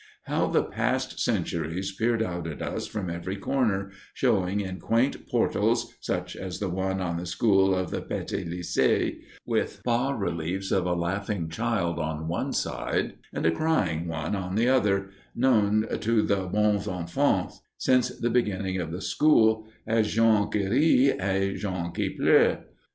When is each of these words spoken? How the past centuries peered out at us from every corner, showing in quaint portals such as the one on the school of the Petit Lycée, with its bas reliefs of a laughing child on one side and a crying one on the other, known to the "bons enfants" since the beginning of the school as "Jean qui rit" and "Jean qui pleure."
How 0.23 0.47
the 0.47 0.63
past 0.63 1.19
centuries 1.19 1.91
peered 1.95 2.23
out 2.23 2.47
at 2.47 2.59
us 2.59 2.87
from 2.87 3.07
every 3.07 3.35
corner, 3.35 3.91
showing 4.15 4.59
in 4.59 4.79
quaint 4.79 5.27
portals 5.27 5.93
such 5.99 6.35
as 6.35 6.57
the 6.57 6.69
one 6.69 6.99
on 6.99 7.17
the 7.17 7.27
school 7.27 7.75
of 7.75 7.91
the 7.91 8.01
Petit 8.01 8.43
Lycée, 8.45 9.19
with 9.45 9.73
its 9.75 9.83
bas 9.83 10.15
reliefs 10.17 10.71
of 10.71 10.87
a 10.87 10.95
laughing 10.95 11.49
child 11.49 11.99
on 11.99 12.27
one 12.27 12.51
side 12.51 13.13
and 13.31 13.45
a 13.45 13.51
crying 13.51 14.07
one 14.07 14.35
on 14.35 14.55
the 14.55 14.67
other, 14.69 15.11
known 15.35 15.85
to 15.99 16.23
the 16.23 16.47
"bons 16.47 16.87
enfants" 16.87 17.61
since 17.77 18.09
the 18.09 18.31
beginning 18.31 18.77
of 18.77 18.89
the 18.91 19.01
school 19.01 19.67
as 19.85 20.11
"Jean 20.11 20.49
qui 20.49 20.65
rit" 20.67 21.19
and 21.19 21.57
"Jean 21.59 21.93
qui 21.93 22.09
pleure." 22.09 22.61